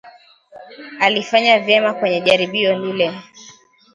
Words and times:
Alifanya 0.99 1.59
vyema 1.59 1.93
kwenye 1.93 2.21
jaribio 2.21 2.79
lile 2.79 3.13